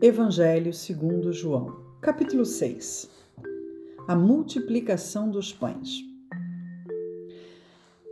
[0.00, 3.10] Evangelho segundo João, capítulo 6.
[4.06, 6.04] A multiplicação dos pães.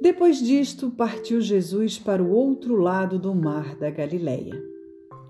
[0.02, 4.60] Depois disto, partiu Jesus para o outro lado do mar da Galileia,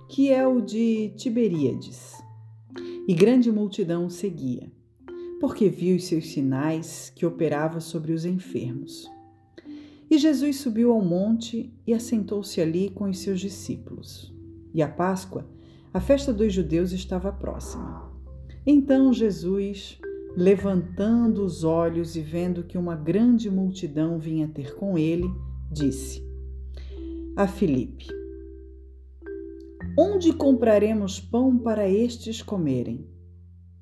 [0.08, 2.14] que é o de Tiberíades.
[3.06, 4.72] E grande multidão o seguia,
[5.38, 9.06] porque viu os seus sinais que operava sobre os enfermos.
[10.10, 14.34] E Jesus subiu ao monte e assentou-se ali com os seus discípulos.
[14.72, 15.54] E a Páscoa
[15.96, 18.12] a festa dos judeus estava próxima.
[18.66, 19.98] Então Jesus,
[20.36, 25.24] levantando os olhos e vendo que uma grande multidão vinha ter com ele,
[25.72, 26.22] disse
[27.34, 28.08] a Filipe:
[29.98, 33.08] Onde compraremos pão para estes comerem?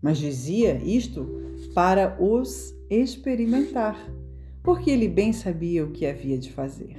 [0.00, 1.26] Mas dizia isto
[1.74, 3.98] para os experimentar,
[4.62, 6.94] porque ele bem sabia o que havia de fazer.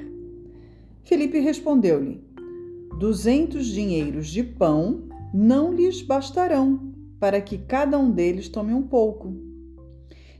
[1.05, 2.21] Filipe respondeu-lhe:
[2.99, 9.33] duzentos dinheiros de pão não lhes bastarão, para que cada um deles tome um pouco.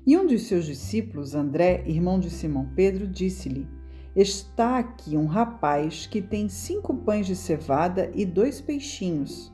[0.08, 3.68] E um de seus discípulos, André, irmão de Simão Pedro, disse-lhe:
[4.16, 9.52] Está aqui um rapaz que tem cinco pães de cevada e dois peixinhos.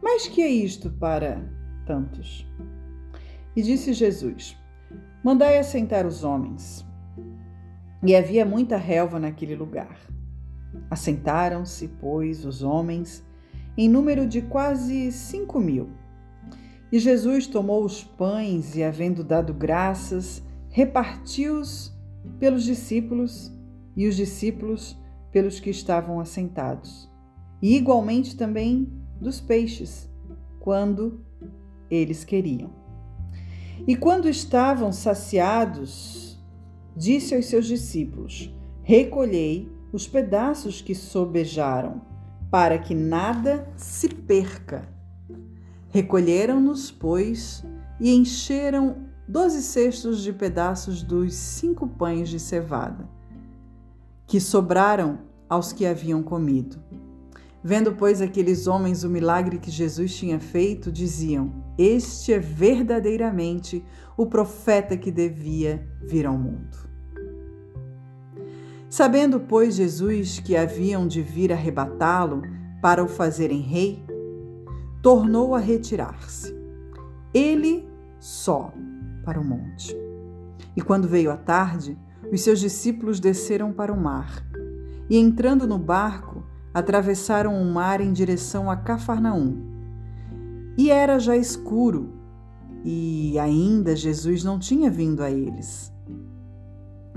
[0.00, 1.42] Mas que é isto para
[1.84, 2.46] tantos?
[3.54, 4.56] E disse Jesus:
[5.22, 6.86] Mandai assentar os homens.
[8.02, 9.98] E havia muita relva naquele lugar.
[10.90, 13.24] Assentaram-se, pois, os homens,
[13.76, 15.90] em número de quase cinco mil.
[16.90, 21.92] E Jesus tomou os pães e, havendo dado graças, repartiu-os
[22.38, 23.52] pelos discípulos
[23.96, 24.98] e os discípulos
[25.30, 27.10] pelos que estavam assentados,
[27.60, 30.08] e igualmente também dos peixes,
[30.60, 31.24] quando
[31.90, 32.70] eles queriam.
[33.86, 36.38] E quando estavam saciados,
[36.96, 42.02] disse aos seus discípulos: Recolhei os pedaços que sobejaram,
[42.50, 44.88] para que nada se perca.
[45.88, 47.64] Recolheram-nos, pois,
[48.00, 53.08] e encheram doze cestos de pedaços dos cinco pães de cevada,
[54.26, 56.78] que sobraram aos que haviam comido.
[57.62, 63.84] Vendo, pois, aqueles homens o milagre que Jesus tinha feito, diziam: Este é verdadeiramente
[64.16, 66.87] o profeta que devia vir ao mundo.
[68.90, 72.42] Sabendo, pois, Jesus que haviam de vir arrebatá-lo
[72.80, 74.02] para o fazerem rei,
[75.02, 76.54] tornou a retirar-se,
[77.34, 77.88] ele
[78.18, 78.72] só,
[79.24, 79.94] para o monte.
[80.76, 81.98] E quando veio a tarde,
[82.32, 84.42] os seus discípulos desceram para o mar
[85.10, 89.56] e, entrando no barco, atravessaram o mar em direção a Cafarnaum.
[90.76, 92.14] E era já escuro,
[92.84, 95.92] e ainda Jesus não tinha vindo a eles.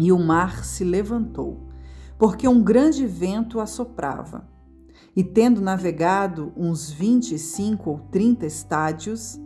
[0.03, 1.59] E o mar se levantou,
[2.17, 4.49] porque um grande vento assoprava.
[5.15, 9.39] E tendo navegado uns vinte e cinco ou trinta estádios,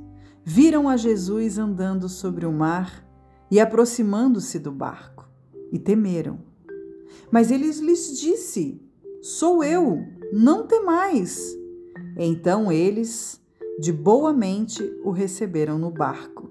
[0.46, 3.06] viram a Jesus andando sobre o mar
[3.52, 5.30] e aproximando-se do barco,
[5.74, 6.40] e temeram.
[7.30, 8.82] Mas ele lhes disse:
[9.22, 11.54] Sou eu, não temais.
[12.16, 13.42] Então eles,
[13.78, 16.48] de boa mente, o receberam no barco.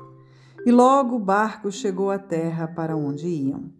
[0.66, 3.72] E logo o barco chegou à terra para onde iam.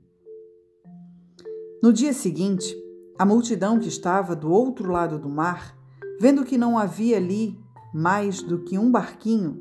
[1.85, 2.75] No dia seguinte,
[3.19, 5.77] a multidão que estava do outro lado do mar,
[6.19, 7.61] vendo que não havia ali
[7.93, 9.61] mais do que um barquinho,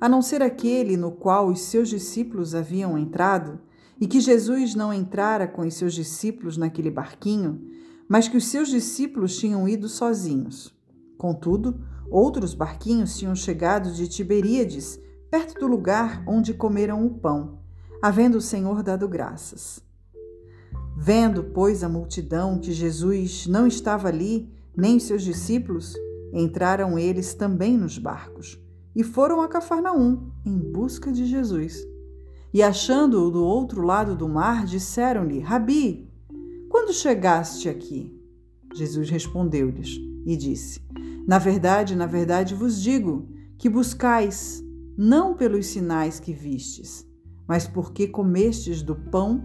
[0.00, 3.58] a não ser aquele no qual os seus discípulos haviam entrado,
[4.00, 7.60] e que Jesus não entrara com os seus discípulos naquele barquinho,
[8.08, 10.72] mas que os seus discípulos tinham ido sozinhos.
[11.18, 17.58] Contudo, outros barquinhos tinham chegado de Tiberíades, perto do lugar onde comeram o pão,
[18.00, 19.83] havendo o Senhor dado graças.
[20.96, 25.94] Vendo, pois, a multidão que Jesus não estava ali, nem seus discípulos,
[26.32, 28.58] entraram eles também nos barcos
[28.94, 31.84] e foram a Cafarnaum em busca de Jesus.
[32.52, 36.08] E achando-o do outro lado do mar, disseram-lhe: Rabi,
[36.68, 38.16] quando chegaste aqui?
[38.74, 40.80] Jesus respondeu-lhes e disse:
[41.26, 44.62] Na verdade, na verdade vos digo que buscais
[44.96, 47.04] não pelos sinais que vistes,
[47.48, 49.44] mas porque comestes do pão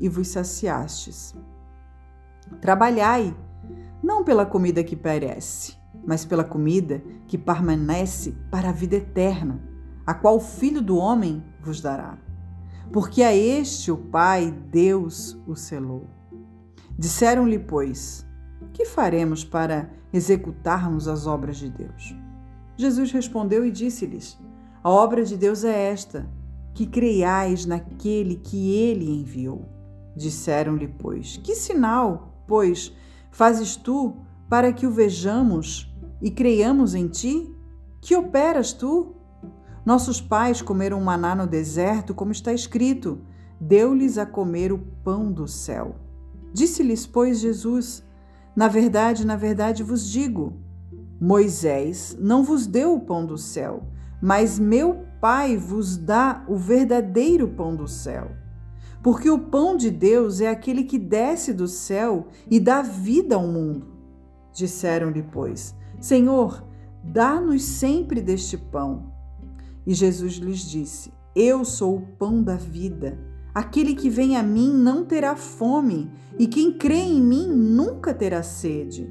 [0.00, 1.34] e vos saciastes.
[2.60, 3.34] Trabalhai,
[4.02, 5.76] não pela comida que perece,
[6.06, 9.62] mas pela comida que permanece para a vida eterna,
[10.06, 12.18] a qual o Filho do Homem vos dará.
[12.92, 16.06] Porque a este o Pai, Deus, o selou.
[16.98, 18.26] Disseram-lhe, pois,
[18.72, 22.14] que faremos para executarmos as obras de Deus?
[22.76, 24.38] Jesus respondeu e disse-lhes:
[24.82, 26.28] A obra de Deus é esta,
[26.74, 29.73] que creiais naquele que ele enviou.
[30.16, 32.92] Disseram-lhe, pois: Que sinal, pois,
[33.30, 34.16] fazes tu
[34.48, 37.52] para que o vejamos e creiamos em ti?
[38.00, 39.14] Que operas tu?
[39.84, 43.20] Nossos pais comeram maná no deserto, como está escrito:
[43.60, 45.96] deu-lhes a comer o pão do céu.
[46.52, 48.04] Disse-lhes, pois, Jesus:
[48.54, 50.60] Na verdade, na verdade vos digo:
[51.20, 53.88] Moisés não vos deu o pão do céu,
[54.22, 58.32] mas meu Pai vos dá o verdadeiro pão do céu.
[59.04, 63.46] Porque o pão de Deus é aquele que desce do céu e dá vida ao
[63.46, 63.86] mundo.
[64.50, 66.64] Disseram-lhe, pois: Senhor,
[67.04, 69.12] dá-nos sempre deste pão.
[69.86, 73.18] E Jesus lhes disse: Eu sou o pão da vida.
[73.54, 78.42] Aquele que vem a mim não terá fome, e quem crê em mim nunca terá
[78.42, 79.06] sede.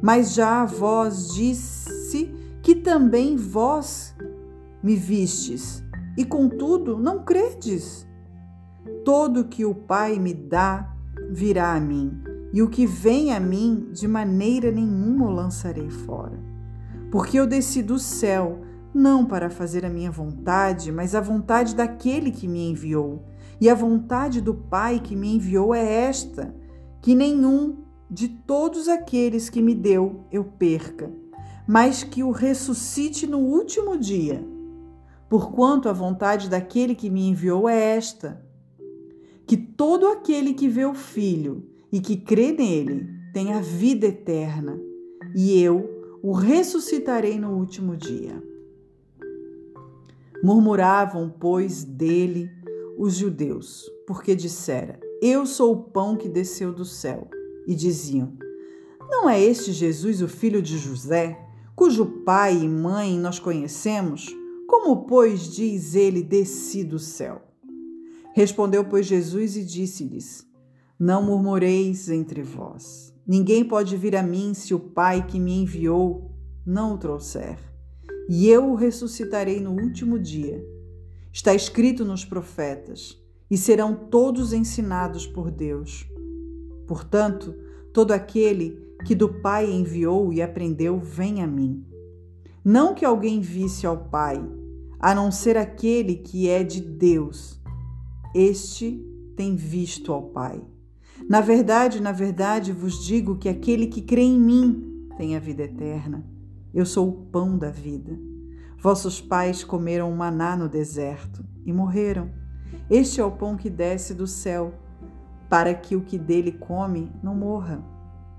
[0.00, 2.32] Mas já a vós disse
[2.62, 4.14] que também vós
[4.80, 5.82] me vistes,
[6.16, 8.06] e contudo não credes.
[9.04, 10.94] Todo que o Pai me dá
[11.30, 12.20] virá a mim,
[12.52, 16.38] e o que vem a mim de maneira nenhuma o lançarei fora.
[17.10, 18.60] Porque eu desci do céu
[18.94, 23.24] não para fazer a minha vontade, mas a vontade daquele que me enviou.
[23.60, 26.54] E a vontade do Pai que me enviou é esta:
[27.02, 31.10] que nenhum de todos aqueles que me deu eu perca,
[31.66, 34.46] mas que o ressuscite no último dia.
[35.28, 38.42] Porquanto a vontade daquele que me enviou é esta:
[39.46, 44.80] que todo aquele que vê o Filho e que crê nele tenha vida eterna,
[45.34, 48.42] e eu o ressuscitarei no último dia.
[50.42, 52.50] Murmuravam, pois, dele
[52.98, 57.28] os judeus, porque dissera: Eu sou o pão que desceu do céu.
[57.66, 58.32] E diziam:
[59.08, 61.38] Não é este Jesus o filho de José,
[61.74, 64.34] cujo pai e mãe nós conhecemos?
[64.66, 67.45] Como, pois, diz ele, desci do céu?
[68.36, 70.46] Respondeu, pois, Jesus e disse-lhes:
[70.98, 73.14] Não murmureis entre vós.
[73.26, 76.30] Ninguém pode vir a mim se o Pai que me enviou
[76.64, 77.58] não o trouxer
[78.28, 80.64] e eu o ressuscitarei no último dia.
[81.32, 83.16] Está escrito nos profetas,
[83.48, 86.04] e serão todos ensinados por Deus.
[86.86, 87.54] Portanto,
[87.92, 91.86] todo aquele que do Pai enviou e aprendeu, vem a mim.
[92.64, 94.44] Não que alguém visse ao Pai,
[94.98, 97.55] a não ser aquele que é de Deus.
[98.34, 99.04] Este
[99.36, 100.62] tem visto ao Pai.
[101.28, 105.62] Na verdade, na verdade vos digo que aquele que crê em mim tem a vida
[105.62, 106.24] eterna.
[106.74, 108.18] Eu sou o pão da vida.
[108.78, 112.30] Vossos pais comeram maná no deserto e morreram.
[112.90, 114.74] Este é o pão que desce do céu,
[115.48, 117.82] para que o que dele come não morra.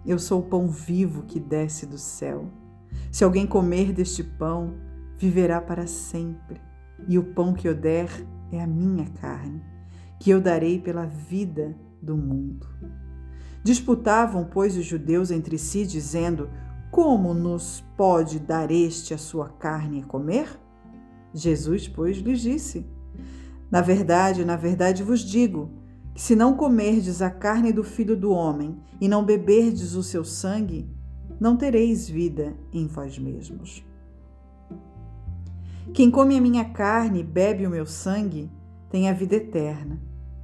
[0.05, 2.45] Eu sou o pão vivo que desce do céu.
[3.11, 4.75] Se alguém comer deste pão,
[5.17, 6.61] viverá para sempre.
[7.07, 8.09] E o pão que eu der
[8.51, 9.61] é a minha carne,
[10.19, 12.67] que eu darei pela vida do mundo.
[13.63, 16.49] Disputavam, pois, os judeus entre si, dizendo:
[16.89, 20.59] como nos pode dar este a sua carne a comer?
[21.33, 22.85] Jesus, pois, lhes disse:
[23.69, 25.69] Na verdade, na verdade vos digo,
[26.15, 30.23] que se não comerdes a carne do filho do homem e não beberdes o seu
[30.23, 30.89] sangue,
[31.39, 33.85] não tereis vida em vós mesmos.
[35.93, 38.49] Quem come a minha carne e bebe o meu sangue
[38.89, 40.01] tem a vida eterna,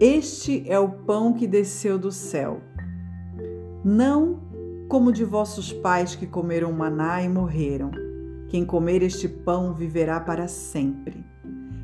[0.00, 2.60] Este é o pão que desceu do céu
[3.84, 4.40] não
[4.88, 7.90] como de vossos pais que comeram maná e morreram.
[8.48, 11.24] Quem comer este pão viverá para sempre.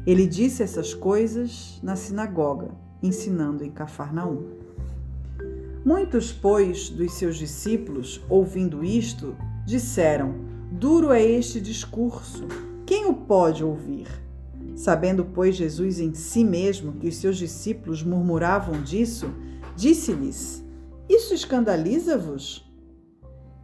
[0.06, 2.70] Ele disse essas coisas na sinagoga,
[3.02, 4.42] ensinando em Cafarnaum.
[5.84, 10.34] Muitos, pois, dos seus discípulos, ouvindo isto, disseram:
[10.72, 12.46] Duro é este discurso,
[12.86, 14.23] quem o pode ouvir?
[14.74, 19.26] Sabendo, pois, Jesus em si mesmo que os seus discípulos murmuravam disso,
[19.76, 20.64] disse-lhes:
[21.08, 22.64] isso escandaliza-vos?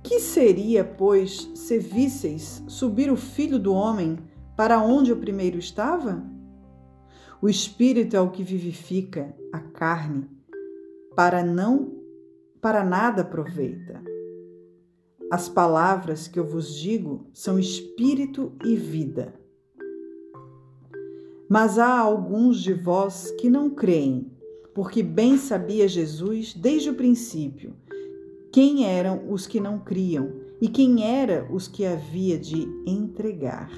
[0.02, 4.18] Que seria, pois, se visseis subir o filho do homem
[4.56, 6.22] para onde o primeiro estava?
[7.40, 10.28] O espírito é o que vivifica, a carne,
[11.16, 11.98] para não
[12.60, 14.02] para nada aproveita.
[15.32, 19.39] As palavras que eu vos digo são espírito e vida.
[21.50, 24.30] Mas há alguns de vós que não creem
[24.72, 27.74] porque bem sabia Jesus desde o princípio
[28.52, 33.68] quem eram os que não criam e quem era os que havia de entregar.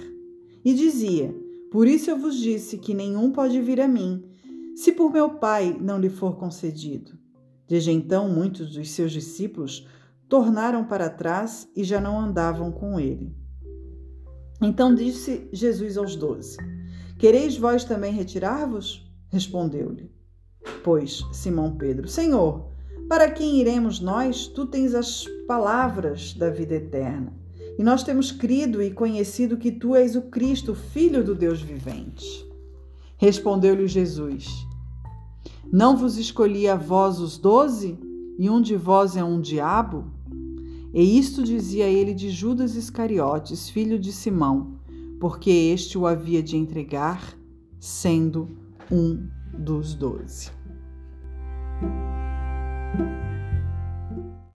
[0.63, 1.35] E dizia:
[1.71, 4.23] Por isso eu vos disse que nenhum pode vir a mim,
[4.75, 7.19] se por meu Pai não lhe for concedido.
[7.67, 9.87] Desde então, muitos dos seus discípulos
[10.29, 13.35] tornaram para trás e já não andavam com ele.
[14.61, 16.57] Então disse Jesus aos doze:
[17.19, 19.09] Quereis vós também retirar-vos?
[19.29, 20.11] Respondeu-lhe.
[20.83, 22.67] Pois Simão Pedro: Senhor,
[23.09, 24.47] para quem iremos nós?
[24.47, 27.33] Tu tens as palavras da vida eterna.
[27.79, 32.47] E nós temos crido e conhecido que tu és o Cristo, filho do Deus vivente.
[33.17, 34.47] Respondeu-lhe Jesus:
[35.73, 37.99] Não vos escolhi a vós os doze,
[38.39, 40.11] e um de vós é um diabo?
[40.93, 44.79] E isto dizia ele de Judas Iscariotes, filho de Simão,
[45.23, 47.39] porque este o havia de entregar,
[47.79, 48.59] sendo
[48.91, 50.51] um dos doze.